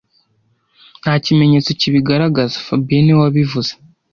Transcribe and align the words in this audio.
Nta 1.01 1.13
kimenyetso 1.25 1.69
kibigaragaza 1.79 2.55
fabien 2.67 3.03
niwe 3.03 3.19
wabivuze 3.23 3.71